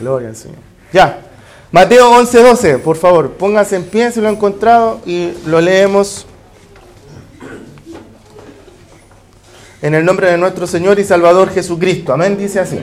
[0.00, 0.58] Gloria al Señor.
[0.92, 1.20] Ya.
[1.72, 6.26] Mateo 11, 12, por favor, póngase en pie si lo ha encontrado y lo leemos.
[9.80, 12.12] En el nombre de nuestro Señor y Salvador Jesucristo.
[12.12, 12.78] Amén, dice así.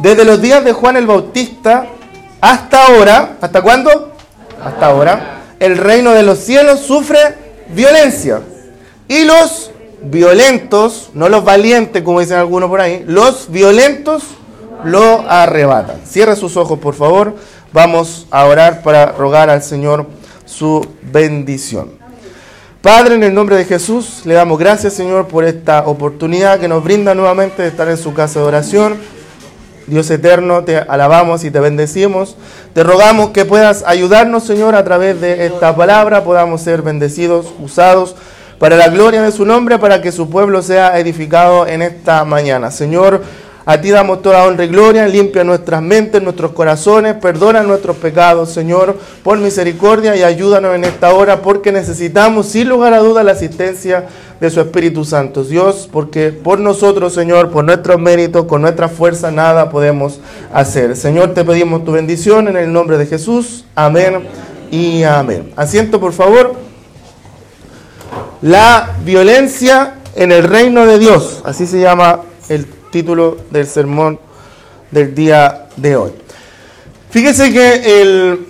[0.00, 1.86] Desde los días de Juan el Bautista
[2.40, 4.12] hasta ahora, ¿hasta cuándo?
[4.62, 7.18] Hasta ahora, el reino de los cielos sufre
[7.74, 8.42] violencia.
[9.08, 9.70] Y los
[10.02, 14.22] violentos, no los valientes como dicen algunos por ahí, los violentos
[14.84, 16.00] lo arrebatan.
[16.04, 17.34] Cierra sus ojos, por favor.
[17.72, 20.06] Vamos a orar para rogar al Señor
[20.44, 22.00] su bendición.
[22.82, 26.82] Padre, en el nombre de Jesús, le damos gracias, Señor, por esta oportunidad que nos
[26.82, 28.96] brinda nuevamente de estar en su casa de oración.
[29.86, 32.36] Dios eterno, te alabamos y te bendecimos.
[32.72, 38.16] Te rogamos que puedas ayudarnos, Señor, a través de esta palabra, podamos ser bendecidos, usados
[38.58, 42.70] para la gloria de su nombre, para que su pueblo sea edificado en esta mañana.
[42.70, 43.22] Señor,
[43.66, 48.50] a ti damos toda honra y gloria, limpia nuestras mentes, nuestros corazones, perdona nuestros pecados,
[48.50, 53.32] Señor, por misericordia y ayúdanos en esta hora, porque necesitamos, sin lugar a duda, la
[53.32, 54.06] asistencia
[54.40, 55.44] de su Espíritu Santo.
[55.44, 60.20] Dios, porque por nosotros, Señor, por nuestros méritos, con nuestra fuerza, nada podemos
[60.52, 60.96] hacer.
[60.96, 63.66] Señor, te pedimos tu bendición en el nombre de Jesús.
[63.74, 64.26] Amén
[64.70, 65.52] y amén.
[65.56, 66.54] Asiento, por favor.
[68.40, 74.18] La violencia en el reino de Dios, así se llama el título del sermón
[74.90, 76.12] del día de hoy.
[77.10, 78.46] Fíjese que el,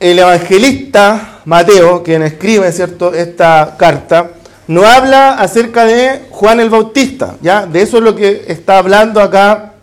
[0.00, 3.14] el evangelista Mateo, quien escribe ¿cierto?
[3.14, 4.30] esta carta,
[4.68, 7.66] no habla acerca de Juan el Bautista, ¿ya?
[7.66, 9.74] De eso es lo que está hablando acá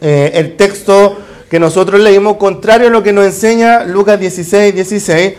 [0.00, 1.16] eh, el texto
[1.48, 5.34] que nosotros leímos, contrario a lo que nos enseña Lucas 16, 16.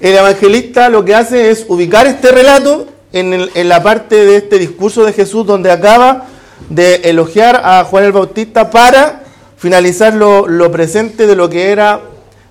[0.00, 5.04] El evangelista lo que hace es ubicar este relato en, la parte de este discurso
[5.04, 6.26] de Jesús donde acaba
[6.68, 9.22] de elogiar a Juan el Bautista para
[9.56, 12.00] finalizar lo, presente de lo que era,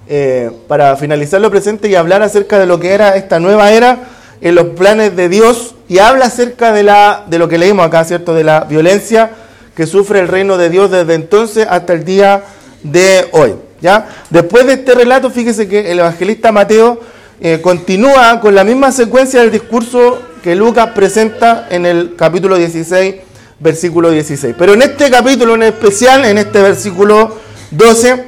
[0.08, 4.00] eh, para finalizar lo presente y hablar acerca de lo que era esta nueva era
[4.42, 8.04] en los planes de Dios y habla acerca de, la, de lo que leímos acá,
[8.04, 8.34] ¿cierto?
[8.34, 9.32] De la violencia
[9.76, 12.44] que sufre el reino de Dios desde entonces hasta el día
[12.84, 13.56] de hoy.
[13.82, 14.08] ¿ya?
[14.30, 17.00] Después de este relato, fíjese que el evangelista Mateo
[17.42, 23.16] eh, continúa con la misma secuencia del discurso que Lucas presenta en el capítulo 16
[23.60, 24.56] versículo 16.
[24.58, 27.38] Pero en este capítulo en especial, en este versículo
[27.72, 28.26] 12,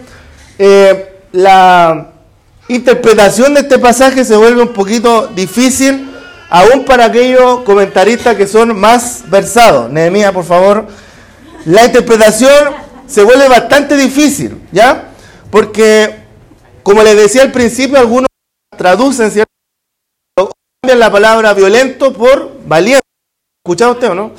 [0.59, 2.11] eh, la
[2.67, 6.09] interpretación de este pasaje se vuelve un poquito difícil,
[6.49, 9.89] aún para aquellos comentaristas que son más versados.
[9.89, 10.87] Nehemías, por favor.
[11.65, 12.51] La interpretación
[13.07, 15.09] se vuelve bastante difícil, ¿ya?
[15.49, 16.15] Porque,
[16.83, 18.27] como les decía al principio, algunos
[18.77, 19.51] traducen, ¿cierto?
[20.81, 23.01] Cambian la palabra violento por valiente.
[23.63, 24.31] ¿Escuchado usted o no?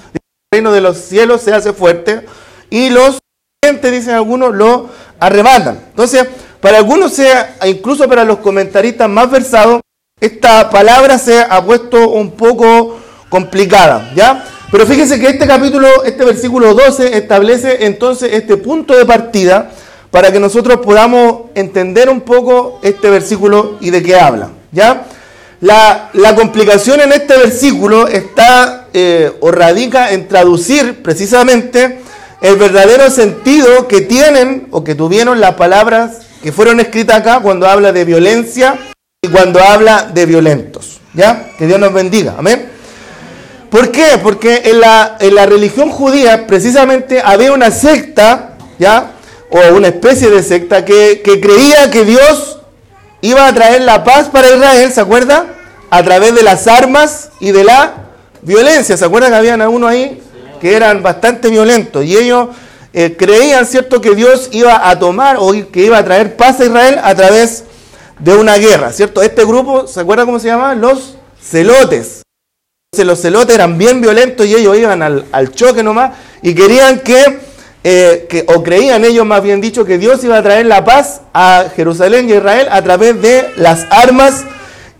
[0.52, 2.26] Reino de los cielos se hace fuerte
[2.68, 3.18] y los
[3.64, 5.80] gente, dicen algunos, lo arrebatan.
[5.90, 6.26] Entonces,
[6.60, 9.80] para algunos, sea, incluso para los comentaristas más versados,
[10.20, 12.98] esta palabra se ha puesto un poco
[13.30, 14.44] complicada, ¿ya?
[14.70, 19.70] Pero fíjense que este capítulo, este versículo 12, establece entonces este punto de partida
[20.10, 25.06] para que nosotros podamos entender un poco este versículo y de qué habla, ¿ya?
[25.60, 32.00] La, la complicación en este versículo está eh, o radica en traducir precisamente
[32.40, 37.68] el verdadero sentido que tienen o que tuvieron las palabras que fueron escritas acá cuando
[37.68, 38.76] habla de violencia
[39.22, 41.00] y cuando habla de violentos.
[41.14, 41.50] ¿Ya?
[41.58, 42.34] Que Dios nos bendiga.
[42.38, 42.68] Amén.
[43.70, 44.18] ¿Por qué?
[44.22, 49.12] Porque en la, religión judía precisamente había una secta, ¿ya?
[49.50, 52.58] O una especie de secta que, que creía que Dios
[53.22, 55.46] iba a traer la paz para Israel, ¿se acuerda?
[55.88, 57.94] A través de las armas y de la
[58.42, 58.96] violencia.
[58.96, 60.20] ¿Se acuerdan que habían algunos ahí
[60.60, 62.04] que eran bastante violentos?
[62.04, 62.48] Y ellos
[62.92, 66.66] eh, creían, ¿cierto?, que Dios iba a tomar o que iba a traer paz a
[66.66, 67.64] Israel a través
[68.18, 69.22] de una guerra, ¿cierto?
[69.22, 70.74] Este grupo, ¿se acuerdan cómo se llamaba?
[70.74, 72.22] Los celotes.
[72.96, 77.40] Los celotes eran bien violentos y ellos iban al, choque nomás y querían que,
[77.82, 81.22] eh, que, o creían ellos más bien dicho, que Dios iba a traer la paz
[81.32, 84.44] a Jerusalén y a Israel a través de las armas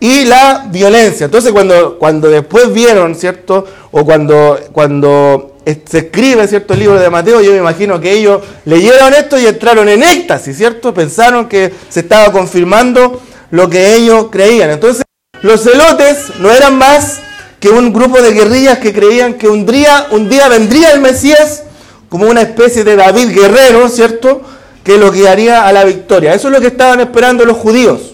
[0.03, 1.27] y la violencia.
[1.27, 3.65] Entonces cuando, cuando después vieron, ¿cierto?
[3.89, 6.73] O cuando, cuando se escribe, ¿cierto?
[6.73, 10.57] El libro de Mateo, yo me imagino que ellos leyeron esto y entraron en éxtasis,
[10.57, 10.93] ¿cierto?
[10.93, 13.21] Pensaron que se estaba confirmando
[13.51, 14.71] lo que ellos creían.
[14.71, 15.05] Entonces
[15.41, 17.21] los celotes no eran más
[17.61, 21.63] que un grupo de guerrillas que creían que un día, un día vendría el Mesías
[22.09, 24.41] como una especie de David guerrero, ¿cierto?
[24.83, 26.33] Que lo guiaría a la victoria.
[26.33, 28.13] Eso es lo que estaban esperando los judíos.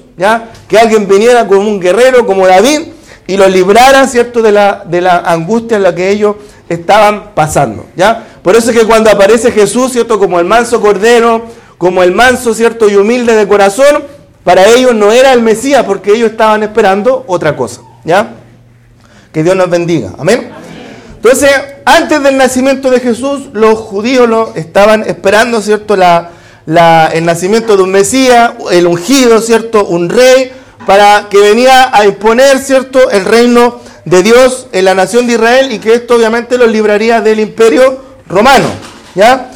[0.68, 2.82] Que alguien viniera como un guerrero, como David,
[3.28, 6.36] y los librara, ¿cierto?, de la, de la angustia en la que ellos
[6.68, 8.26] estaban pasando, ¿ya?
[8.42, 11.44] Por eso es que cuando aparece Jesús, ¿cierto?, como el manso cordero,
[11.78, 12.90] como el manso, ¿cierto?
[12.90, 14.04] Y humilde de corazón,
[14.44, 18.32] para ellos no era el Mesías, porque ellos estaban esperando otra cosa, ¿ya?
[19.32, 20.52] Que Dios nos bendiga, amén.
[21.16, 21.52] Entonces,
[21.86, 25.96] antes del nacimiento de Jesús, los judíos lo estaban esperando, ¿cierto?
[25.96, 26.32] La,
[26.70, 29.86] la, el nacimiento de un Mesías, el ungido, ¿cierto?
[29.86, 30.52] Un rey,
[30.86, 33.10] para que venía a imponer, ¿cierto?
[33.10, 37.22] El reino de Dios en la nación de Israel y que esto obviamente los libraría
[37.22, 38.68] del imperio romano,
[39.16, 39.50] ¿ya?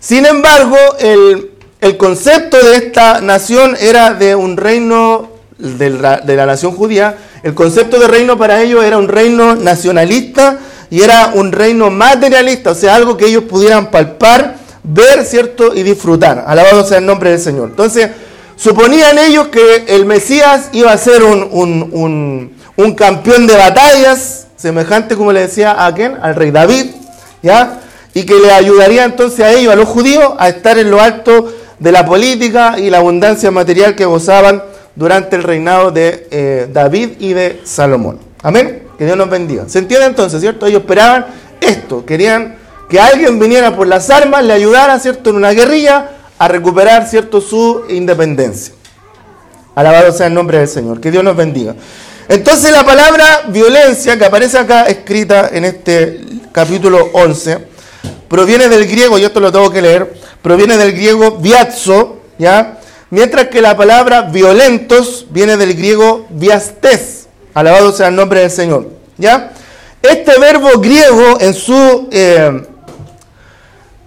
[0.00, 1.50] Sin embargo, el,
[1.82, 5.28] el concepto de esta nación era de un reino
[5.58, 7.14] de la, de la nación judía.
[7.42, 10.58] El concepto de reino para ellos era un reino nacionalista
[10.88, 15.74] y era un reino materialista, o sea, algo que ellos pudieran palpar, ver, ¿cierto?
[15.74, 16.44] Y disfrutar.
[16.46, 17.70] Alabado sea el nombre del Señor.
[17.70, 18.10] Entonces,
[18.56, 25.16] suponían ellos que el Mesías iba a ser un, un, un, campeón de batallas, semejante,
[25.16, 26.86] como le decía a aquel, al rey David,
[27.42, 27.80] ¿ya?
[28.12, 31.52] Y que le ayudaría entonces a ellos, a los judíos, a estar en lo alto
[31.78, 34.62] de la política y la abundancia material que gozaban
[34.94, 38.20] durante el reinado de eh, David y de Salomón.
[38.42, 38.84] Amén.
[38.96, 39.64] Que Dios nos bendiga.
[39.66, 40.66] ¿Se entiende entonces, cierto?
[40.66, 41.26] Ellos esperaban
[41.60, 42.56] esto, querían
[42.88, 47.40] que alguien viniera por las armas, le ayudara, ¿cierto?, en una guerrilla a recuperar, ¿cierto?,
[47.40, 48.74] su independencia.
[49.74, 51.00] Alabado sea el nombre del Señor.
[51.00, 51.74] Que Dios nos bendiga.
[52.28, 56.20] Entonces la palabra violencia que aparece acá escrita en este
[56.52, 57.58] capítulo 11
[58.28, 62.78] proviene del griego, y esto lo tengo que leer, proviene del griego viazzo, ¿ya?
[63.10, 67.28] Mientras que la palabra violentos viene del griego viastes.
[67.52, 68.88] Alabado sea el nombre del Señor.
[69.16, 69.52] ¿Ya?
[70.02, 72.66] Este verbo griego en su, eh,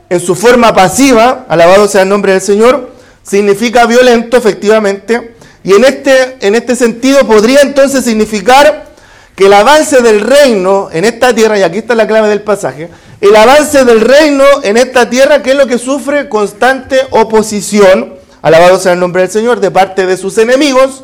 [0.09, 2.91] en su forma pasiva, alabado sea el nombre del Señor,
[3.23, 5.35] significa violento, efectivamente.
[5.63, 8.87] Y en este, en este sentido podría entonces significar
[9.35, 12.89] que el avance del reino en esta tierra, y aquí está la clave del pasaje,
[13.21, 18.79] el avance del reino en esta tierra, que es lo que sufre constante oposición, alabado
[18.79, 21.03] sea el nombre del Señor, de parte de sus enemigos,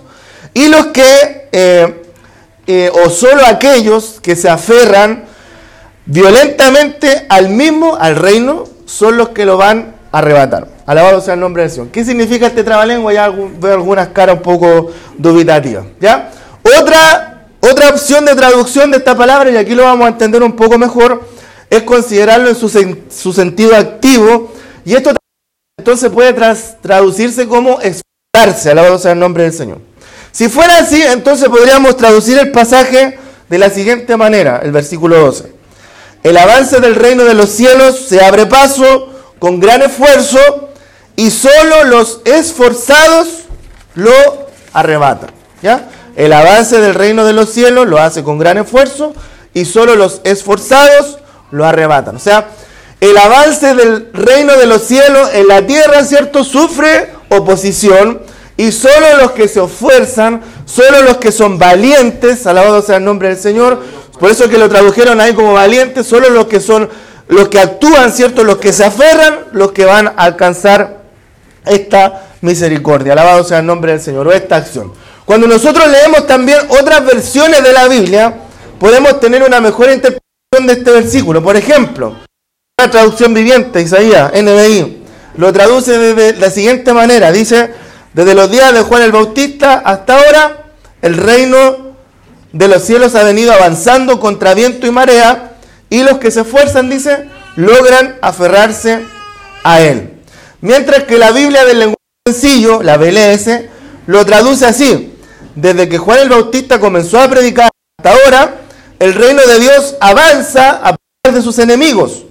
[0.53, 2.03] y los que eh,
[2.65, 5.25] eh, o solo aquellos que se aferran
[6.05, 10.67] violentamente al mismo, al reino, son los que lo van a arrebatar.
[10.85, 11.87] Alabado sea el nombre del Señor.
[11.89, 13.13] ¿Qué significa este trabalengua?
[13.13, 15.85] Ya veo algunas caras un poco dubitativas.
[15.99, 16.31] ¿ya?
[16.81, 20.55] Otra, otra opción de traducción de esta palabra, y aquí lo vamos a entender un
[20.55, 21.23] poco mejor,
[21.69, 24.51] es considerarlo en su, sentido activo.
[24.85, 25.11] Y esto
[25.77, 26.33] entonces puede
[26.81, 28.71] traducirse como expresarse.
[28.71, 29.79] Alabado sea el nombre del Señor.
[30.31, 33.17] Si fuera así, entonces podríamos traducir el pasaje
[33.49, 35.62] de la siguiente manera, el versículo 12.
[36.23, 39.09] El avance del reino de los cielos se abre paso
[39.39, 40.69] con gran esfuerzo
[41.15, 43.43] y solo los esforzados
[43.95, 44.13] lo
[44.71, 45.31] arrebatan.
[45.61, 45.89] ¿Ya?
[46.15, 49.13] El avance del reino de los cielos lo hace con gran esfuerzo
[49.53, 51.19] y solo los esforzados
[51.51, 52.15] lo arrebatan.
[52.15, 52.47] O sea,
[53.01, 56.43] el avance del reino de los cielos en la tierra, ¿cierto?
[56.43, 58.21] Sufre oposición
[58.55, 63.29] y solo los que se esfuerzan, solo los que son valientes, alabado sea el nombre
[63.29, 63.81] del Señor,
[64.23, 66.89] por eso que lo tradujeron ahí como valientes, solo los que son,
[67.27, 68.45] los que actúan, ¿cierto?
[68.45, 71.01] Los que se aferran, los que van a alcanzar
[71.65, 74.93] esta misericordia, alabado sea el nombre del Señor, o esta acción.
[75.25, 78.33] Cuando nosotros leemos también otras versiones de la Biblia,
[78.79, 81.43] podemos tener una mejor interpretación de este versículo.
[81.43, 82.15] Por ejemplo,
[82.79, 85.03] la traducción viviente, Isaías, NBI,
[85.35, 87.73] lo traduce de la siguiente manera, dice,
[88.13, 90.63] desde los días de Juan el Bautista hasta ahora,
[91.01, 91.92] el reino
[92.53, 95.53] de los cielos ha venido avanzando contra viento y marea,
[95.89, 99.01] y los que se esfuerzan, dice, logran aferrarse
[99.63, 100.13] a él.
[100.61, 103.49] Mientras que la Biblia del lenguaje sencillo, la BLS,
[104.07, 105.13] lo traduce así.
[105.55, 107.69] Desde que Juan el Bautista comenzó a predicar
[107.99, 108.55] hasta ahora,
[108.99, 112.23] el reino de Dios avanza a pesar de sus enemigos.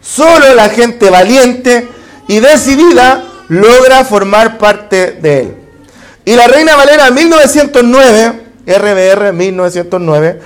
[0.00, 1.88] Solo la gente valiente
[2.28, 5.56] y decidida logra formar parte de él.
[6.24, 10.40] Y la Reina Valera 1909, RBR 1909,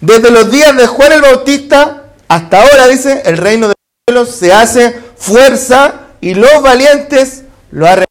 [0.00, 4.36] desde los días de Juan el Bautista hasta ahora, dice, el reino de los cielos
[4.36, 8.06] se hace fuerza y los valientes lo harán.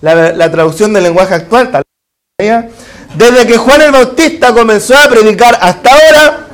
[0.00, 1.82] La, la traducción del lenguaje actual, tal
[3.14, 6.46] desde que Juan el Bautista comenzó a predicar hasta ahora,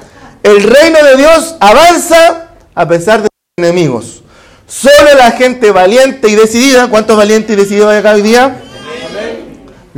[0.43, 4.23] el reino de Dios avanza a pesar de sus enemigos.
[4.67, 8.57] Solo la gente valiente y decidida, ¿cuántos valientes y decididos hay acá hoy día?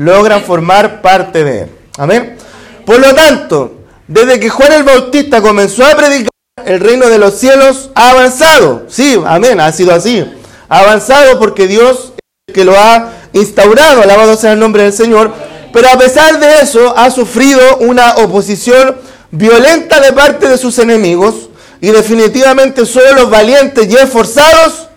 [0.01, 1.71] Logran formar parte de él.
[1.99, 2.39] Amén.
[2.87, 3.75] Por lo tanto,
[4.09, 6.31] desde que Juan el Bautista comenzó a predicar,
[6.65, 8.87] el reino de los cielos ha avanzado.
[8.89, 10.25] Sí, amén, ha sido así.
[10.71, 12.15] Ha avanzado porque Dios
[12.51, 15.35] que lo ha instaurado, alabado sea el nombre del Señor.
[15.71, 18.97] Pero a pesar de eso, ha sufrido una oposición
[19.31, 21.51] violenta de parte de sus enemigos
[21.83, 24.89] y definitivamente solo los valientes y esforzados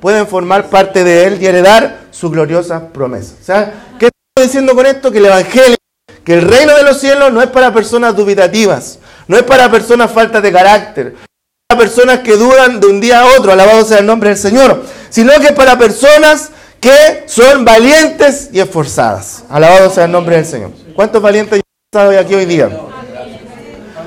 [0.00, 3.34] pueden formar parte de Él y heredar su gloriosa promesa.
[3.40, 5.10] O sea, ¿qué diciendo con esto?
[5.10, 5.76] Que el Evangelio,
[6.24, 10.10] que el reino de los cielos no es para personas dubitativas, no es para personas
[10.10, 11.26] faltas de carácter, no es
[11.68, 14.82] para personas que dudan de un día a otro, alabado sea el nombre del Señor,
[15.10, 19.44] sino que es para personas que son valientes y esforzadas.
[19.48, 20.70] Alabado sea el nombre del Señor.
[20.94, 22.70] ¿Cuántos valientes y esforzados hay aquí hoy día?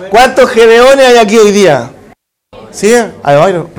[0.10, 1.92] ¿Cuántos gedeones hay aquí hoy día?
[2.72, 2.94] ¿Sí?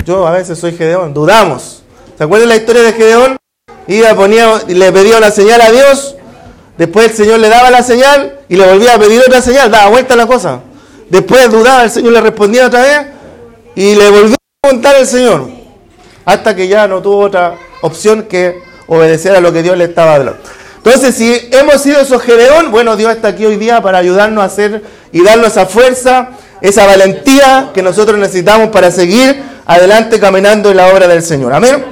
[0.05, 1.83] Yo a veces soy gedeón, dudamos.
[2.17, 3.37] ¿Se acuerdan la historia de Gedeón?
[3.89, 6.17] Iba, ponía, le pedía una señal a Dios,
[6.77, 9.91] después el Señor le daba la señal y le volvía a pedir otra señal, daba
[9.91, 10.61] vuelta la cosa.
[11.09, 13.07] Después dudaba, el Señor le respondía otra vez
[13.75, 15.49] y le volvió a preguntar el Señor,
[16.25, 20.15] hasta que ya no tuvo otra opción que obedecer a lo que Dios le estaba
[20.15, 20.41] hablando.
[20.85, 24.47] Entonces, si hemos sido esos Gedeón, bueno, Dios está aquí hoy día para ayudarnos a
[24.47, 30.79] hacer y darnos esa fuerza, esa valentía que nosotros necesitamos para seguir adelante caminando en
[30.79, 31.53] la obra del Señor.
[31.53, 31.85] Amén.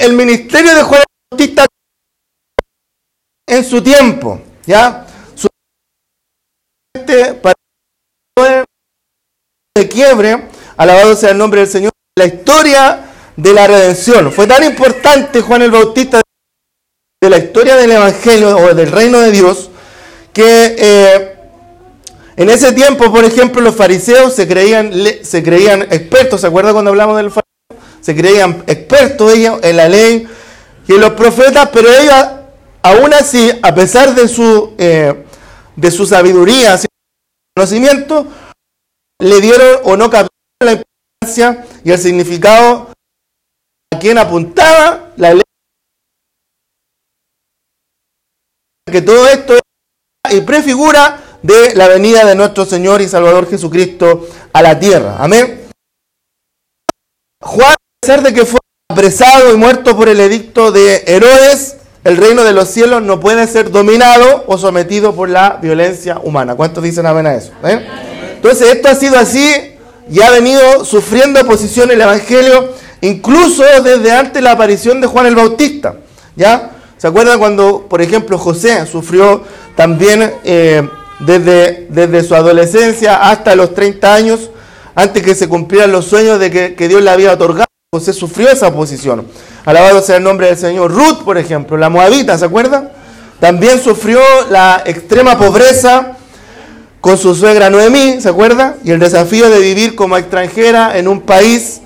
[0.00, 1.66] El ministerio de Juan Bautista
[3.58, 5.06] en su tiempo, ¿ya?
[5.34, 5.48] Su
[7.42, 7.54] para
[9.76, 13.04] de quiebre, alabado sea el nombre del Señor, la historia
[13.36, 14.32] de la redención.
[14.32, 16.20] Fue tan importante Juan el Bautista
[17.20, 19.70] de la historia del Evangelio o del reino de Dios
[20.32, 21.34] que eh,
[22.36, 26.90] en ese tiempo, por ejemplo, los fariseos se creían, se creían expertos, ¿se acuerdan cuando
[26.90, 27.48] hablamos del fariseo?
[28.00, 30.28] Se creían expertos ellos en la ley
[30.86, 32.37] y en los profetas, pero ellos,
[32.82, 35.24] aún así, a pesar de su, eh,
[35.76, 36.86] de su sabiduría, su
[37.54, 38.26] conocimiento,
[39.20, 40.28] le dieron o no captaron
[40.60, 42.92] la importancia y el significado
[43.92, 45.42] a quien apuntaba la ley.
[48.90, 49.58] Que todo esto
[50.30, 55.16] y prefigura de la venida de nuestro Señor y Salvador Jesucristo a la tierra.
[55.18, 55.68] Amén.
[57.40, 61.77] Juan, a pesar de que fue apresado y muerto por el edicto de Herodes,
[62.08, 66.54] el reino de los cielos no puede ser dominado o sometido por la violencia humana.
[66.54, 67.52] ¿Cuántos dicen amén a eso?
[67.62, 67.86] ¿Eh?
[68.36, 69.74] Entonces esto ha sido así
[70.10, 72.72] y ha venido sufriendo oposición el Evangelio
[73.02, 75.96] incluso desde antes de la aparición de Juan el Bautista.
[76.34, 76.70] ¿Ya?
[76.96, 79.42] ¿Se acuerdan cuando, por ejemplo, José sufrió
[79.76, 80.88] también eh,
[81.20, 84.50] desde, desde su adolescencia hasta los 30 años,
[84.94, 87.68] antes que se cumplieran los sueños de que, Dios le había otorgado.
[87.90, 89.26] José sufrió esa oposición.
[89.64, 90.92] Alabado sea el nombre del Señor.
[90.92, 92.90] Ruth, por ejemplo, la moabita, ¿se acuerdan?
[93.40, 96.18] También sufrió la extrema pobreza
[97.00, 98.76] con su suegra Noemí, ¿se acuerda?
[98.84, 101.80] Y el desafío de vivir como extranjera en un país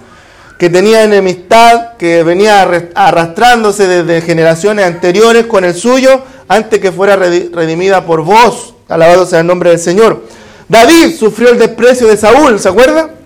[0.58, 2.62] que tenía enemistad, que venía
[2.96, 8.74] arrastrándose desde generaciones anteriores con el suyo, antes que fuera redimida por vos.
[8.88, 10.24] Alabado sea el nombre del Señor.
[10.68, 13.21] David sufrió el desprecio de Saúl, ¿se acuerda?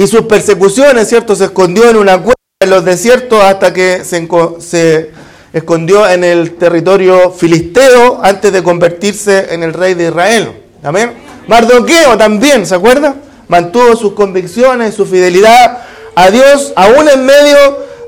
[0.00, 1.36] Y sus persecuciones, ¿cierto?
[1.36, 5.10] Se escondió en una cueva en los desiertos hasta que se,
[5.52, 10.52] escondió en el territorio filisteo antes de convertirse en el rey de Israel.
[10.82, 11.12] Amén.
[11.48, 13.14] Mardoqueo también, ¿se acuerda?
[13.48, 15.82] Mantuvo sus convicciones, su fidelidad
[16.14, 17.58] a Dios, aún en medio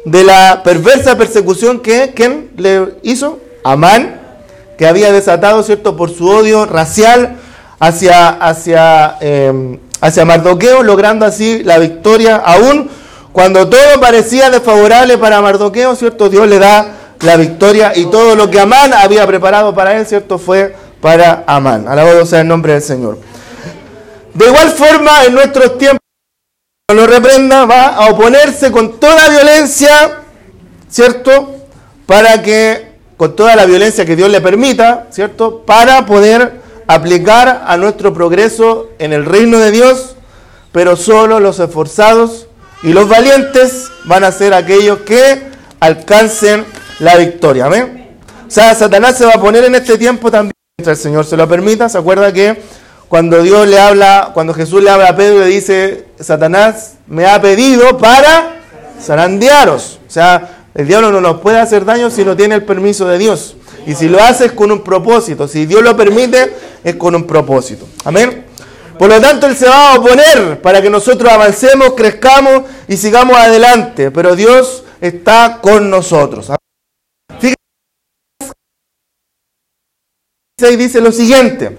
[0.07, 3.39] de la perversa persecución que ¿quién le hizo?
[3.65, 4.19] Amán,
[4.79, 7.37] que había desatado, ¿cierto?, por su odio racial
[7.79, 12.91] hacia, hacia, em, hacia Mardoqueo, logrando así la victoria, aún
[13.31, 16.89] cuando todo parecía desfavorable para Mardoqueo, ¿cierto?, Dios le da
[17.21, 21.87] la victoria y todo lo que Amán había preparado para él, ¿cierto?, fue para Amán.
[21.87, 23.19] Alabado sea el nombre del Señor.
[24.35, 26.01] De igual forma, en nuestros tiempos,
[26.93, 30.19] lo reprenda, va a oponerse con toda violencia,
[30.91, 31.55] ¿cierto?
[32.07, 35.63] Para que con toda la violencia que Dios le permita, ¿cierto?
[35.65, 40.17] Para poder aplicar a nuestro progreso en el reino de Dios,
[40.73, 42.47] pero solo los esforzados
[42.83, 45.43] y los valientes van a ser aquellos que
[45.81, 46.65] alcancen
[46.99, 47.67] la victoria.
[47.67, 48.17] ¿Amén?
[48.47, 51.37] O sea, Satanás se va a poner en este tiempo también, mientras el Señor se
[51.37, 51.89] lo permita.
[51.89, 52.61] ¿Se acuerda que
[53.09, 57.41] cuando Dios le habla, cuando Jesús le habla a Pedro, le dice, Satanás me ha
[57.41, 58.57] pedido para
[59.01, 60.01] zarandearos?
[60.07, 63.19] O sea, el diablo no nos puede hacer daño si no tiene el permiso de
[63.19, 63.57] Dios.
[63.87, 65.49] Y si lo hace es con un propósito.
[65.49, 67.87] Si Dios lo permite, es con un propósito.
[68.05, 68.45] Amén.
[68.99, 73.37] Por lo tanto, Él se va a oponer para que nosotros avancemos, crezcamos y sigamos
[73.37, 74.11] adelante.
[74.11, 76.51] Pero Dios está con nosotros.
[77.39, 77.57] Fíjense,
[80.77, 81.79] dice lo siguiente.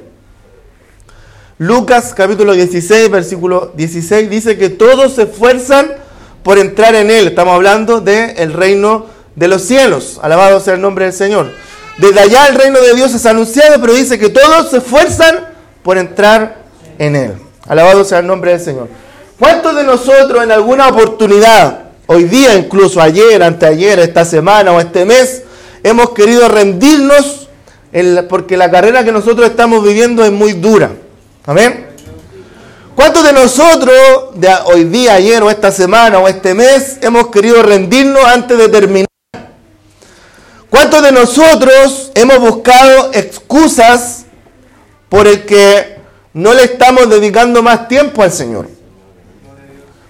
[1.60, 5.94] Lucas capítulo 16, versículo 16 dice que todos se esfuerzan
[6.44, 7.28] por entrar en él.
[7.28, 9.06] Estamos hablando del reino
[9.36, 10.20] de los cielos.
[10.22, 11.52] Alabado sea el nombre del Señor.
[11.98, 15.48] Desde allá el reino de Dios es anunciado, pero dice que todos se esfuerzan
[15.84, 16.64] por entrar
[16.98, 17.34] en él.
[17.68, 18.88] Alabado sea el nombre del Señor.
[19.40, 25.06] ¿Cuántos de nosotros en alguna oportunidad hoy día, incluso ayer, anteayer, esta semana o este
[25.06, 25.44] mes,
[25.84, 27.48] hemos querido rendirnos
[28.28, 30.92] porque la carrera que nosotros estamos viviendo es muy dura.
[31.46, 31.88] Amén.
[32.96, 33.96] ¿Cuántos de nosotros,
[34.36, 38.70] de hoy día, ayer o esta semana o este mes, hemos querido rendirnos antes de
[38.70, 39.13] terminar?
[40.74, 44.26] ¿Cuántos de nosotros hemos buscado excusas
[45.08, 46.00] por el que
[46.34, 48.68] no le estamos dedicando más tiempo al Señor?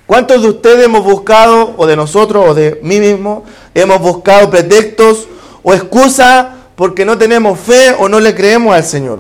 [0.06, 3.44] ¿Cuántos de ustedes hemos buscado, o de nosotros, o de mí mismo,
[3.76, 5.28] hemos buscado pretextos
[5.64, 6.46] o excusas
[6.78, 9.20] porque no tenemos fe o no le creemos al Señor?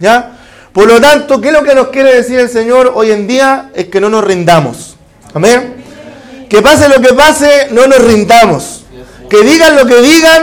[0.00, 0.38] ¿Ya?
[0.72, 3.70] Por lo tanto, ¿qué es lo que nos quiere decir el Señor hoy en día?
[3.74, 4.96] Es que no nos rindamos.
[5.34, 5.84] Amén.
[6.48, 8.82] Que pase lo que pase, no nos rindamos.
[9.28, 10.42] Que digan lo que digan,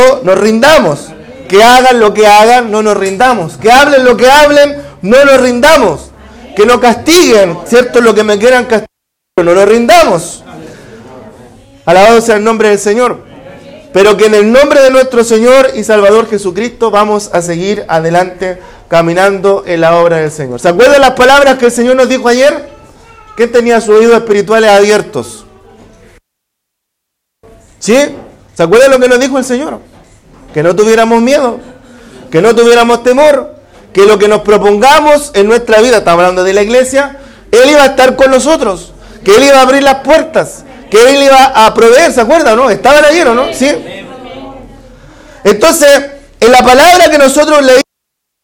[0.00, 1.08] no nos rindamos.
[1.48, 3.56] Que hagan lo que hagan, no nos rindamos.
[3.56, 6.10] Que hablen lo que hablen, no nos rindamos.
[6.54, 8.00] Que no castiguen, ¿cierto?
[8.00, 8.88] Lo que me quieran castigar,
[9.42, 10.44] no nos rindamos.
[11.84, 13.24] Alabado sea el nombre del Señor.
[13.92, 18.58] Pero que en el nombre de nuestro Señor y Salvador Jesucristo vamos a seguir adelante
[18.86, 20.60] caminando en la obra del Señor.
[20.60, 22.68] ¿Se acuerdan las palabras que el Señor nos dijo ayer?
[23.36, 25.46] Que tenía sus oídos espirituales abiertos.
[27.78, 28.16] ¿Sí?
[28.58, 29.78] ¿Se acuerdan lo que nos dijo el Señor?
[30.52, 31.60] Que no tuviéramos miedo,
[32.28, 33.54] que no tuviéramos temor,
[33.92, 37.20] que lo que nos propongamos en nuestra vida, estamos hablando de la iglesia,
[37.52, 41.22] Él iba a estar con nosotros, que Él iba a abrir las puertas, que Él
[41.22, 42.68] iba a proveer, ¿se acuerdan no?
[42.68, 43.54] ¿Estaban o no?
[43.54, 43.68] ¿Sí?
[45.44, 46.06] Entonces,
[46.40, 47.84] en la palabra que nosotros leímos,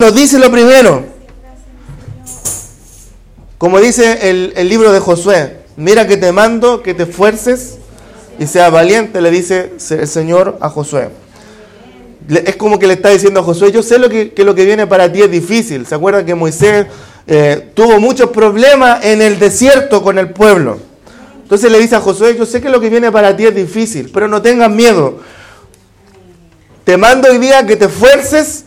[0.00, 1.06] nos dice lo primero.
[3.59, 7.78] Como dice el, el, libro de Josué, mira que te mando que te esfuerces
[8.38, 11.11] y seas valiente, le dice el Señor a Josué.
[12.29, 14.64] Es como que le está diciendo a Josué, yo sé lo que, que lo que
[14.64, 15.87] viene para ti es difícil.
[15.87, 16.87] ¿Se acuerdan que Moisés
[17.26, 20.79] eh, tuvo muchos problemas en el desierto con el pueblo?
[21.43, 24.11] Entonces le dice a Josué, yo sé que lo que viene para ti es difícil,
[24.12, 25.21] pero no tengas miedo.
[26.85, 28.64] Te mando hoy día que te esfuerces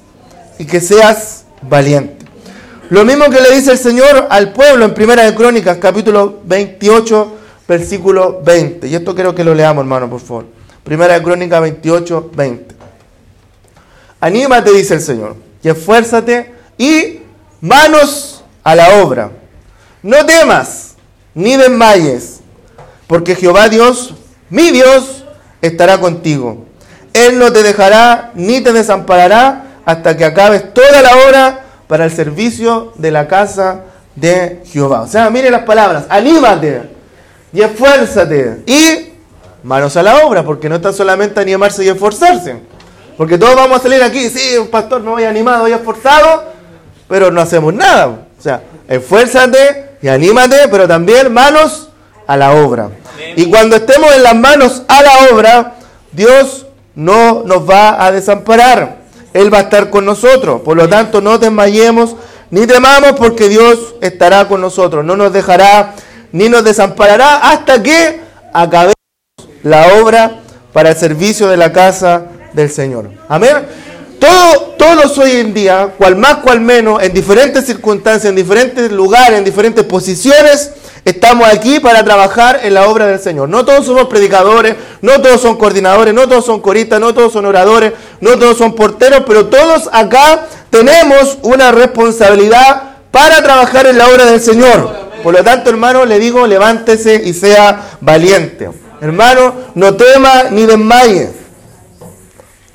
[0.59, 2.25] y que seas valiente.
[2.89, 7.33] Lo mismo que le dice el Señor al pueblo en Primera de Crónicas, capítulo 28,
[7.67, 8.87] versículo 20.
[8.87, 10.45] Y esto quiero que lo leamos, hermano, por favor.
[10.83, 12.75] Primera de Crónicas 28, 20.
[14.19, 17.19] Anímate, dice el Señor, y esfuérzate y
[17.61, 19.31] manos a la obra.
[20.01, 20.95] No temas,
[21.35, 22.39] ni desmayes,
[23.05, 24.15] porque Jehová Dios,
[24.49, 25.25] mi Dios,
[25.61, 26.65] estará contigo.
[27.13, 32.11] Él no te dejará ni te desamparará hasta que acabes toda la obra para el
[32.11, 33.81] servicio de la casa
[34.15, 35.01] de Jehová.
[35.01, 36.96] O sea, mire las palabras, anímate
[37.53, 39.13] y esfuérzate y
[39.63, 42.55] manos a la obra, porque no está solamente animarse y esforzarse.
[43.17, 46.43] Porque todos vamos a salir aquí, sí, pastor, me voy animado, voy esforzado,
[47.07, 48.27] pero no hacemos nada.
[48.37, 51.89] O sea, esfuérzate y anímate, pero también manos
[52.27, 52.91] a la obra.
[53.35, 55.75] Y cuando estemos en las manos a la obra,
[56.11, 58.97] Dios no nos va a desamparar.
[59.33, 60.61] Él va a estar con nosotros.
[60.61, 62.15] Por lo tanto, no desmayemos
[62.49, 65.03] ni temamos porque Dios estará con nosotros.
[65.03, 65.95] No nos dejará
[66.31, 68.19] ni nos desamparará hasta que
[68.53, 68.95] acabemos
[69.63, 70.39] la obra
[70.73, 73.09] para el servicio de la casa del Señor.
[73.27, 73.57] Amén.
[74.19, 79.37] Todo, todos hoy en día, cual más, cual menos, en diferentes circunstancias, en diferentes lugares,
[79.37, 80.71] en diferentes posiciones,
[81.07, 83.47] Estamos aquí para trabajar en la obra del Señor.
[83.47, 87.45] No todos somos predicadores, no todos son coordinadores, no todos son coristas, no todos son
[87.45, 94.09] oradores, no todos son porteros, pero todos acá tenemos una responsabilidad para trabajar en la
[94.09, 95.06] obra del Señor.
[95.23, 98.69] Por lo tanto, hermano, le digo, levántese y sea valiente.
[99.01, 101.31] Hermano, no temas ni desmayes.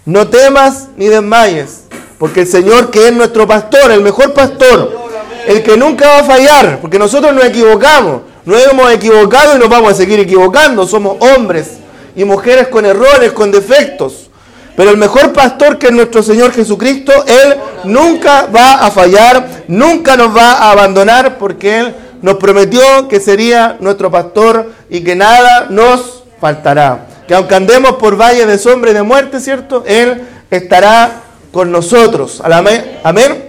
[0.04, 1.82] No temas ni desmayes.
[2.18, 5.02] Porque el Señor, que es nuestro pastor, el mejor pastor,
[5.46, 9.68] el que nunca va a fallar, porque nosotros nos equivocamos, nos hemos equivocado y nos
[9.68, 11.78] vamos a seguir equivocando, somos hombres
[12.14, 14.30] y mujeres con errores, con defectos.
[14.76, 20.16] Pero el mejor pastor que es nuestro Señor Jesucristo, Él nunca va a fallar, nunca
[20.16, 25.66] nos va a abandonar, porque Él nos prometió que sería nuestro pastor y que nada
[25.68, 27.06] nos faltará.
[27.28, 29.84] Que aunque andemos por valle de sombra y de muerte, ¿cierto?
[29.86, 32.42] Él estará con nosotros.
[32.42, 33.44] Amén.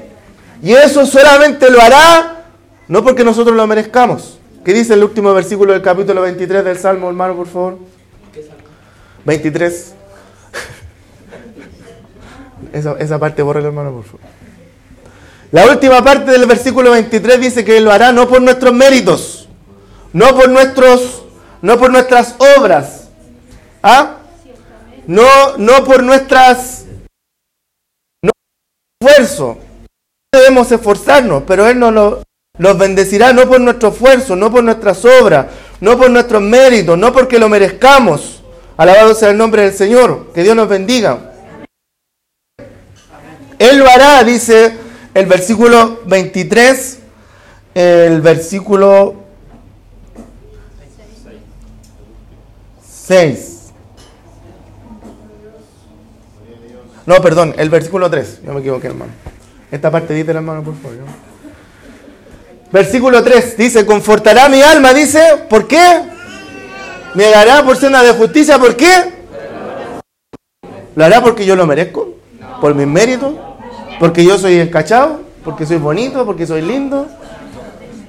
[0.61, 2.33] Y eso solamente lo hará
[2.87, 4.39] no porque nosotros lo merezcamos.
[4.63, 7.79] ¿Qué dice el último versículo del capítulo 23 del Salmo, hermano, por favor?
[9.25, 9.93] 23.
[12.73, 14.21] Esa, esa parte borra hermano, por favor.
[15.53, 19.47] La última parte del versículo 23 dice que Él lo hará no por nuestros méritos,
[20.11, 21.25] no por nuestros,
[21.61, 23.09] no por nuestras obras,
[23.83, 24.17] ¿ah?
[25.05, 26.85] No, no por nuestras
[28.23, 28.31] no
[28.99, 29.59] esfuerzo,
[30.71, 32.17] esforzarnos, pero Él nos,
[32.57, 35.45] nos bendecirá no por nuestro esfuerzo, no por nuestras obras,
[35.79, 38.41] no por nuestros méritos, no porque lo merezcamos.
[38.75, 40.33] Alabado sea el nombre del Señor.
[40.33, 41.31] Que Dios nos bendiga.
[43.59, 44.81] Él lo hará, dice
[45.13, 46.99] el versículo 23,
[47.75, 49.15] el versículo
[52.87, 53.49] 6.
[57.05, 58.41] No, perdón, el versículo 3.
[58.45, 59.11] Yo me equivoqué, hermano.
[59.71, 60.97] Esta parte dice, hermano, por favor.
[62.71, 66.01] Versículo 3 dice, confortará mi alma, dice, ¿por qué?
[67.13, 69.13] Me dará porción de justicia, ¿por qué?
[70.95, 72.15] ¿Lo hará porque yo lo merezco?
[72.61, 73.35] ¿Por mis méritos?
[73.99, 75.21] ¿Porque yo soy encachado?
[75.43, 76.25] ¿Porque soy bonito?
[76.25, 77.07] ¿Porque soy lindo?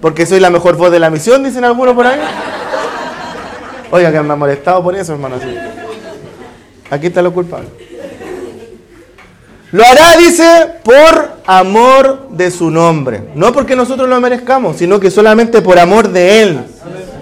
[0.01, 1.42] ¿Porque soy la mejor voz de la misión?
[1.42, 2.20] Dicen algunos por ahí.
[3.90, 5.37] Oiga, que me ha molestado por eso, hermano.
[6.90, 7.68] Aquí está lo culpable.
[9.73, 13.31] Lo hará, dice, por amor de su nombre.
[13.35, 16.61] No porque nosotros lo merezcamos, sino que solamente por amor de Él.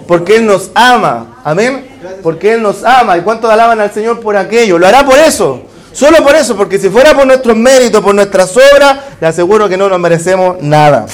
[0.07, 1.37] Porque Él nos ama.
[1.43, 1.87] Amén.
[2.21, 3.17] Porque Él nos ama.
[3.17, 4.77] ¿Y cuántos alaban al Señor por aquello?
[4.77, 5.63] Lo hará por eso.
[5.93, 6.57] Solo por eso.
[6.57, 10.57] Porque si fuera por nuestros méritos, por nuestras obras, le aseguro que no nos merecemos
[10.61, 11.05] nada.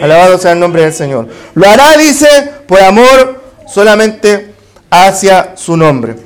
[0.00, 1.28] Alabado sea el nombre del Señor.
[1.54, 2.28] Lo hará, dice,
[2.66, 4.54] por amor solamente
[4.90, 6.16] hacia su nombre.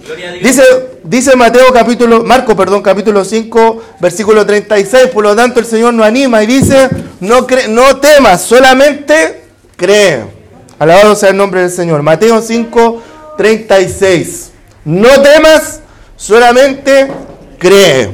[0.43, 0.63] Dice,
[1.03, 6.07] dice Mateo capítulo, Marco, perdón, capítulo 5, versículo 36, por lo tanto el Señor nos
[6.07, 6.89] anima y dice,
[7.21, 9.43] no, no temas, solamente
[9.77, 10.25] cree.
[10.79, 12.03] Alabado sea el nombre del Señor.
[12.03, 13.03] Mateo 5,
[13.37, 14.51] 36.
[14.85, 15.81] No temas,
[16.17, 17.09] solamente
[17.63, 18.11] cree.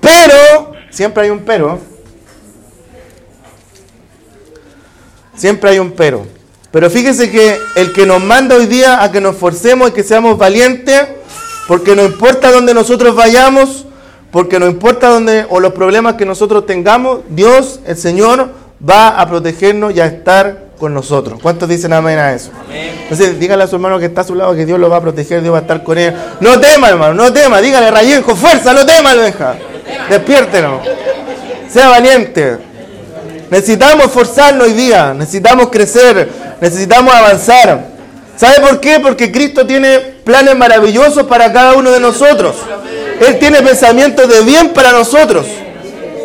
[0.00, 1.80] Pero, siempre hay un pero.
[5.36, 6.24] Siempre hay un pero.
[6.70, 10.04] Pero fíjese que el que nos manda hoy día a que nos forcemos y que
[10.04, 11.02] seamos valientes,
[11.66, 13.86] porque no importa dónde nosotros vayamos,
[14.30, 18.50] porque no importa dónde o los problemas que nosotros tengamos, Dios, el Señor,
[18.88, 21.38] va a protegernos y a estar con nosotros.
[21.42, 22.50] ¿Cuántos dicen amén a eso?
[23.02, 25.00] Entonces, dígale a su hermano que está a su lado que Dios lo va a
[25.00, 26.14] proteger, Dios va a estar con él.
[26.40, 27.60] No tema, hermano, no tema.
[27.60, 29.56] Dígale, Rayén, con fuerza, no tema, deja.
[30.08, 30.80] Despiértelo.
[31.70, 32.58] Sea valiente.
[33.50, 36.28] Necesitamos esforzarnos hoy día, necesitamos crecer,
[36.60, 37.86] necesitamos avanzar.
[38.36, 38.98] ¿Sabe por qué?
[39.00, 42.56] Porque Cristo tiene planes maravillosos para cada uno de nosotros.
[43.20, 45.46] Él tiene pensamientos de bien para nosotros.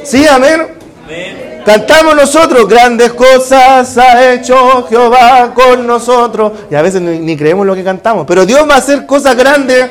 [0.04, 0.26] ¿Sí?
[0.28, 0.79] Amén.
[1.70, 6.54] Cantamos nosotros, grandes cosas ha hecho Jehová con nosotros.
[6.72, 8.26] Y a veces ni, creemos lo que cantamos.
[8.26, 9.86] Pero Dios va a hacer cosas grandes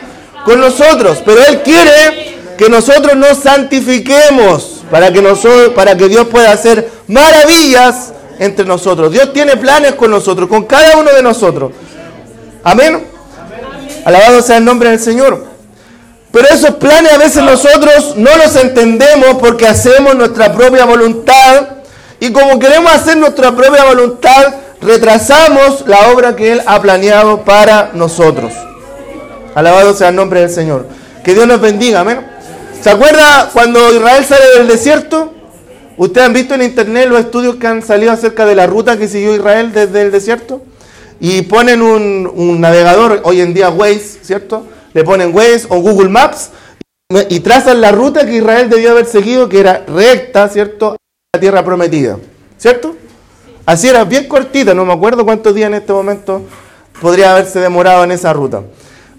[0.45, 1.23] con nosotros.
[1.25, 6.91] Pero Él quiere que nosotros nos santifiquemos para que, nosotros, para que Dios pueda hacer
[7.07, 9.13] maravillas entre nosotros.
[9.13, 11.71] Dios tiene planes con nosotros, con cada uno de nosotros.
[12.65, 13.07] Amén.
[14.05, 15.47] Alabado sea el nombre del Señor.
[16.33, 21.79] Pero esos planes a veces nosotros no los entendemos porque hacemos nuestra propia voluntad
[22.21, 27.93] y como queremos hacer nuestra propia voluntad, retrasamos la obra que Él ha planeado para
[27.95, 28.53] nosotros.
[29.55, 30.87] Alabado sea el nombre del Señor.
[31.25, 32.27] Que Dios nos bendiga, amén.
[32.83, 35.33] ¿Se acuerda cuando Israel sale del desierto?
[35.97, 39.09] Ustedes han visto en internet los estudios que han salido acerca de la ruta que
[39.09, 40.63] siguió Israel desde el desierto.
[41.21, 44.65] Y ponen un, navegador, hoy en día Waze, ¿cierto?
[44.93, 46.51] Le ponen Waze o Google Maps
[47.29, 50.97] y trazan la ruta que Israel debió haber seguido, que era recta, ¿cierto?
[51.35, 52.19] La tierra prometida,
[52.57, 52.97] ¿cierto?
[53.65, 56.43] Así era, bien cortita, no me acuerdo cuántos días en este momento
[57.01, 58.63] podría haberse demorado en esa ruta.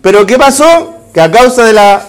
[0.01, 0.95] Pero ¿qué pasó?
[1.13, 2.05] Que a causa de la,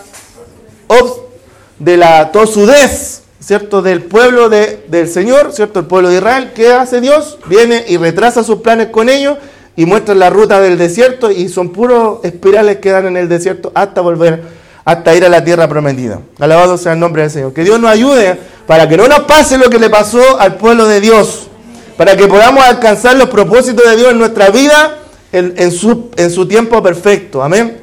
[1.79, 3.83] de la tosudez ¿cierto?
[3.83, 5.81] Del pueblo de, del Señor, ¿cierto?
[5.81, 7.39] El pueblo de Israel, ¿qué hace Dios?
[7.47, 9.39] Viene y retrasa sus planes con ellos
[9.81, 13.73] y muestra la ruta del desierto y son puros espirales que dan en el desierto
[13.75, 14.43] hasta volver,
[14.85, 16.21] hasta ir a la tierra prometida.
[16.39, 17.55] Alabado sea el nombre del Señor.
[17.55, 20.87] Que Dios nos ayude para que no nos pase lo que le pasó al pueblo
[20.87, 21.49] de Dios,
[21.97, 24.99] para que podamos alcanzar los propósitos de Dios en nuestra vida
[25.33, 27.43] en, su, en su tiempo perfecto.
[27.43, 27.79] Amén.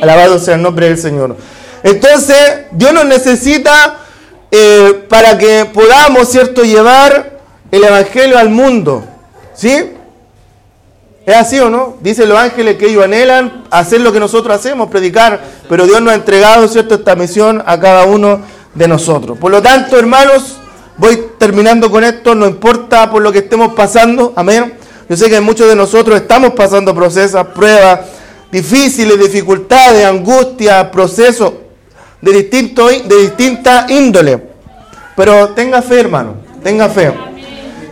[0.00, 1.36] Alabado sea el nombre del Señor.
[1.82, 2.38] Entonces,
[2.70, 3.98] Dios nos necesita
[4.50, 7.38] eh, para que podamos, ¿cierto?, llevar
[7.70, 9.04] el Evangelio al mundo.
[9.52, 9.97] ¿Sí?
[11.28, 11.98] ¿Es así o no?
[12.00, 15.38] Dicen los ángeles que ellos anhelan hacer lo que nosotros hacemos, predicar,
[15.68, 18.40] pero Dios nos ha entregado, ¿cierto?, esta misión a cada uno
[18.72, 19.36] de nosotros.
[19.36, 20.56] Por lo tanto, hermanos,
[20.96, 24.72] voy terminando con esto, no importa por lo que estemos pasando, amén.
[25.06, 28.00] Yo sé que muchos de nosotros estamos pasando procesos, pruebas
[28.50, 31.52] difíciles, dificultades, angustias, procesos
[32.22, 34.42] de, de distinta índole.
[35.14, 37.27] Pero tenga fe, hermano, tenga fe.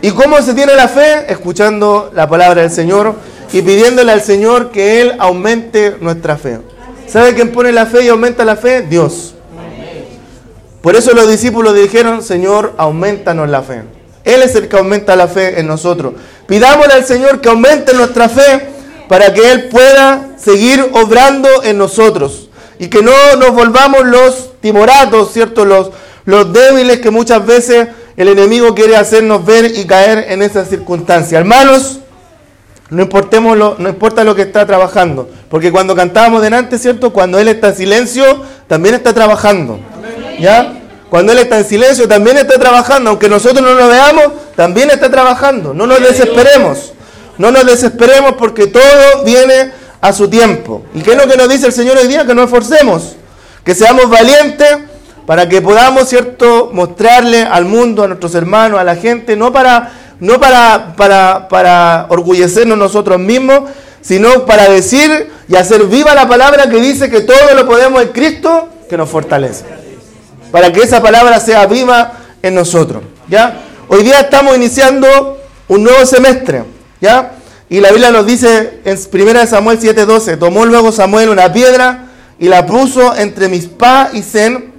[0.07, 1.25] ¿Y cómo se tiene la fe?
[1.27, 3.13] Escuchando la palabra del Señor
[3.51, 6.59] y pidiéndole al Señor que Él aumente nuestra fe.
[7.09, 8.83] ¿Sabe quién pone la fe y aumenta la fe?
[8.83, 9.35] Dios.
[10.79, 13.83] Por eso los discípulos dijeron, Señor, aumentanos la fe.
[14.23, 16.13] Él es el que aumenta la fe en nosotros.
[16.47, 18.65] Pidámosle al Señor que aumente nuestra fe
[19.09, 22.47] para que Él pueda seguir obrando en nosotros
[22.79, 25.65] y que no nos volvamos los timoratos, ¿cierto?
[25.65, 25.89] Los,
[26.23, 31.39] los débiles que muchas veces el enemigo quiere hacernos ver y caer en esas circunstancias.
[31.39, 31.99] Hermanos,
[32.89, 37.13] no, importemos no importa lo que está trabajando, porque cuando cantábamos delante, ¿cierto?
[37.13, 39.79] Cuando Él está en silencio, también está trabajando.
[40.39, 40.73] ¿Ya?
[41.11, 43.11] Cuando Él está en silencio, también está trabajando.
[43.11, 44.25] Aunque nosotros no lo veamos,
[44.55, 45.75] también está trabajando.
[45.75, 46.93] No nos desesperemos.
[47.37, 50.83] No nos desesperemos porque todo viene a su tiempo.
[50.95, 52.25] ¿Y qué es lo que nos dice el Señor hoy día?
[52.25, 53.15] Que nos esforcemos.
[53.63, 54.77] Que seamos valientes
[55.27, 59.91] para que podamos, ¿cierto?, mostrarle al mundo, a nuestros hermanos, a la gente, no para,
[60.19, 63.69] no para, para, para orgullecernos nosotros mismos,
[64.01, 68.07] sino para decir y hacer viva la palabra que dice que todo lo podemos en
[68.09, 69.65] Cristo que nos fortalece
[70.51, 73.03] para que esa palabra sea viva en nosotros.
[73.29, 73.61] ¿ya?
[73.87, 76.63] Hoy día estamos iniciando un nuevo semestre.
[77.01, 77.33] ¿ya?
[77.69, 82.07] Y la Biblia nos dice en 1 Samuel 7:12, tomó luego Samuel una piedra
[82.39, 84.76] y la puso entre Mispa y Zen,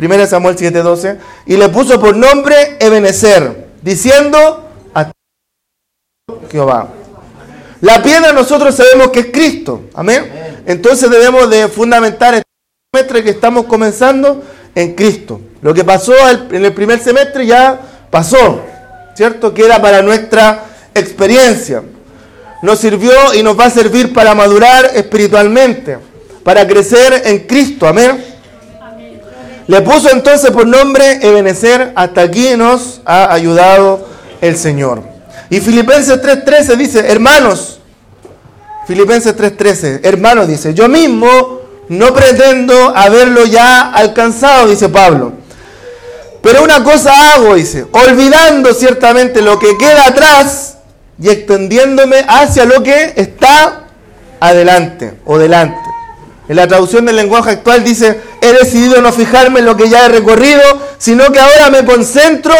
[0.00, 5.12] 1 Samuel 7:12, y le puso por nombre Ebenezer, diciendo a
[6.50, 6.88] Jehová.
[7.82, 10.62] La piedra nosotros sabemos que es Cristo, amén.
[10.66, 12.48] Entonces debemos de fundamentar este
[12.92, 14.42] semestre que estamos comenzando
[14.74, 15.40] en Cristo.
[15.62, 18.62] Lo que pasó en el primer semestre ya pasó,
[19.14, 19.52] ¿cierto?
[19.52, 21.82] Queda para nuestra experiencia.
[22.62, 25.98] Nos sirvió y nos va a servir para madurar espiritualmente,
[26.44, 28.29] para crecer en Cristo, amén.
[29.70, 34.04] Le puso entonces por nombre Ebenecer, hasta aquí nos ha ayudado
[34.40, 35.04] el Señor.
[35.48, 37.78] Y Filipenses 3:13 dice, hermanos,
[38.88, 45.34] Filipenses 3:13, hermanos dice, yo mismo no pretendo haberlo ya alcanzado, dice Pablo.
[46.42, 50.78] Pero una cosa hago, dice, olvidando ciertamente lo que queda atrás
[51.16, 53.84] y extendiéndome hacia lo que está
[54.40, 55.89] adelante o delante.
[56.50, 60.06] En la traducción del lenguaje actual dice, he decidido no fijarme en lo que ya
[60.06, 60.60] he recorrido,
[60.98, 62.52] sino que ahora me concentro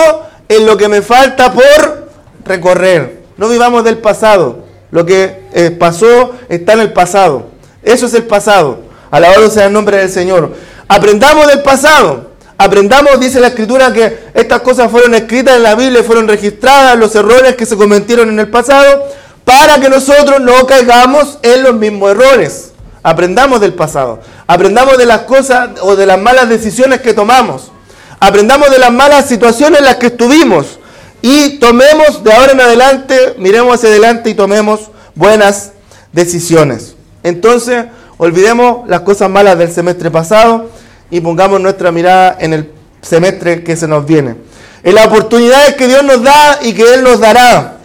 [0.48, 2.08] en lo que me falta por
[2.44, 3.24] recorrer.
[3.36, 4.60] No vivamos del pasado.
[4.92, 7.48] Lo que eh, pasó está en el pasado.
[7.82, 8.78] Eso es el pasado.
[9.10, 10.54] Alabado sea el nombre del Señor.
[10.86, 12.30] Aprendamos del pasado.
[12.58, 17.12] Aprendamos, dice la Escritura, que estas cosas fueron escritas en la Biblia, fueron registradas, los
[17.16, 19.08] errores que se cometieron en el pasado,
[19.44, 22.69] para que nosotros no caigamos en los mismos errores.
[23.02, 24.20] Aprendamos del pasado.
[24.46, 27.70] Aprendamos de las cosas o de las malas decisiones que tomamos.
[28.18, 30.78] Aprendamos de las malas situaciones en las que estuvimos.
[31.22, 35.72] Y tomemos de ahora en adelante, miremos hacia adelante y tomemos buenas
[36.12, 36.94] decisiones.
[37.22, 37.84] Entonces,
[38.22, 40.68] Olvidemos las cosas malas del semestre pasado
[41.10, 44.34] y pongamos nuestra mirada en el semestre que se nos viene.
[44.82, 47.78] En las oportunidades que Dios nos da y que Él nos dará.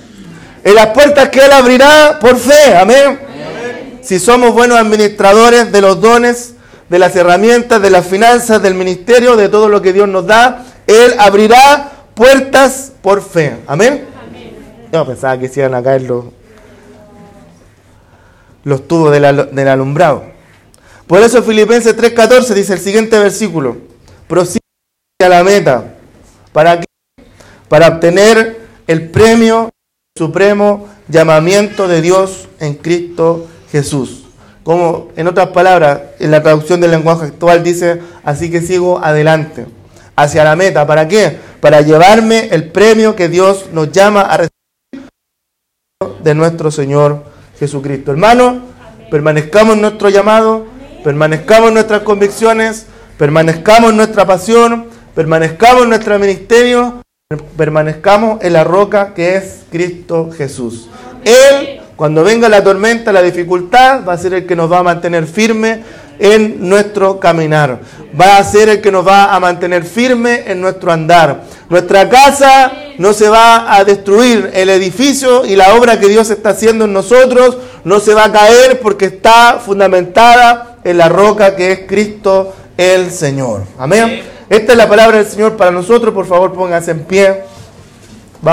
[0.61, 2.75] En las puertas que Él abrirá por fe.
[2.75, 3.17] Amén.
[4.05, 6.53] Si somos buenos administradores de los dones,
[6.89, 10.63] de las herramientas, de las finanzas, del ministerio, de todo lo que Dios nos da,
[10.85, 13.57] Él abrirá puertas por fe.
[13.65, 14.05] Amén.
[14.93, 16.25] Yo pensaba que se iban a caer los,
[18.63, 20.23] los tubos del, alumbrado.
[21.07, 23.77] Por eso Filipenses 3:14 dice el siguiente versículo,
[24.27, 24.59] prosigue
[25.23, 25.95] a la meta.
[26.53, 26.85] ¿Para qué?
[27.67, 29.71] Para obtener el premio
[30.15, 34.23] supremo llamamiento de Dios en Cristo Jesús.
[34.63, 39.65] Como en otras palabras, en la traducción del lenguaje actual dice, así que sigo adelante,
[40.15, 40.87] hacia la meta.
[40.87, 41.37] ¿Para qué?
[41.59, 45.09] Para llevarme el premio que Dios nos llama a recibir
[46.23, 47.25] de nuestro Señor
[47.59, 48.11] Jesucristo.
[48.11, 48.61] Hermano,
[49.11, 50.65] permanezcamos en nuestro llamado,
[51.03, 52.85] permanezcamos en nuestras convicciones,
[53.17, 57.01] permanezcamos en nuestra pasión, permanezcamos en nuestro ministerio,
[57.57, 60.87] permanezcamos en la roca que es Cristo Jesús.
[61.25, 64.83] Él, cuando venga la tormenta, la dificultad, va a ser el que nos va a
[64.83, 65.81] mantener firme
[66.19, 67.79] en nuestro caminar.
[68.19, 71.43] Va a ser el que nos va a mantener firme en nuestro andar.
[71.69, 74.51] Nuestra casa no se va a destruir.
[74.53, 78.31] El edificio y la obra que Dios está haciendo en nosotros no se va a
[78.31, 83.63] caer porque está fundamentada en la roca que es Cristo el Señor.
[83.77, 84.21] Amén.
[84.49, 86.13] Esta es la palabra del Señor para nosotros.
[86.13, 87.54] Por favor, pónganse en pie.